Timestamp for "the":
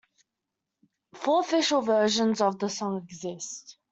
2.57-2.69